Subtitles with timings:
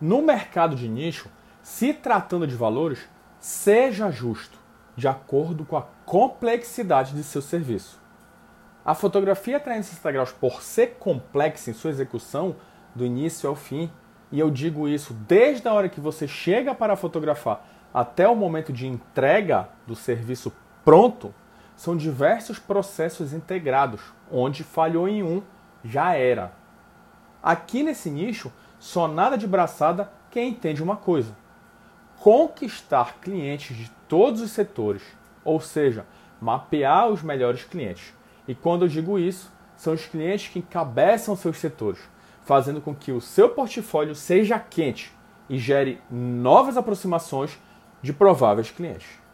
[0.00, 1.30] No mercado de nicho,
[1.62, 4.58] se tratando de valores, seja justo,
[4.94, 8.00] de acordo com a complexidade de seu serviço.
[8.84, 12.56] A fotografia 360 graus, por ser complexa em sua execução,
[12.94, 13.90] do início ao fim,
[14.30, 18.72] e eu digo isso desde a hora que você chega para fotografar até o momento
[18.72, 20.52] de entrega do serviço
[20.84, 21.34] pronto,
[21.74, 24.00] são diversos processos integrados,
[24.30, 25.42] onde falhou em um,
[25.82, 26.52] já era.
[27.42, 31.36] Aqui nesse nicho, só nada de braçada quem entende uma coisa:
[32.18, 35.02] conquistar clientes de todos os setores,
[35.44, 36.06] ou seja,
[36.40, 38.14] mapear os melhores clientes.
[38.46, 42.00] E quando eu digo isso, são os clientes que encabeçam seus setores,
[42.42, 45.12] fazendo com que o seu portfólio seja quente
[45.48, 47.58] e gere novas aproximações
[48.02, 49.25] de prováveis clientes.